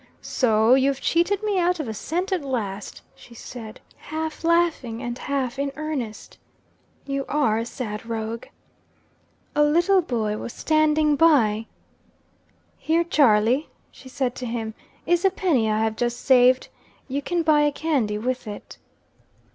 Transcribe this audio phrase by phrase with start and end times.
[0.19, 5.15] 'So you've cheated me out of a cent at last,' she said, half laughing and
[5.19, 6.39] half in earnest;
[7.05, 8.47] 'you are a sad rogue.'
[9.55, 11.67] A little boy was standing by.
[12.79, 14.73] 'Here, Charley,' she said to him,
[15.05, 16.69] 'is a penny I have just saved.
[17.07, 18.79] You can buy a candy with it.'